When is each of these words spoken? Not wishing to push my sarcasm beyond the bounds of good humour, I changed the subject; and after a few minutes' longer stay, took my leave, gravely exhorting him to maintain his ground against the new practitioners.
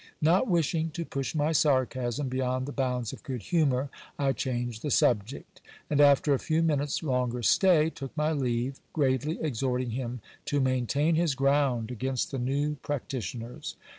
Not 0.23 0.47
wishing 0.47 0.89
to 0.97 1.05
push 1.05 1.35
my 1.35 1.51
sarcasm 1.51 2.27
beyond 2.27 2.65
the 2.65 2.71
bounds 2.71 3.13
of 3.13 3.21
good 3.21 3.43
humour, 3.43 3.91
I 4.17 4.31
changed 4.33 4.81
the 4.81 4.89
subject; 4.89 5.61
and 5.91 6.01
after 6.01 6.33
a 6.33 6.39
few 6.39 6.63
minutes' 6.63 7.03
longer 7.03 7.43
stay, 7.43 7.91
took 7.91 8.17
my 8.17 8.31
leave, 8.31 8.79
gravely 8.93 9.37
exhorting 9.39 9.91
him 9.91 10.21
to 10.45 10.59
maintain 10.59 11.13
his 11.13 11.35
ground 11.35 11.91
against 11.91 12.31
the 12.31 12.39
new 12.39 12.77
practitioners. 12.81 13.75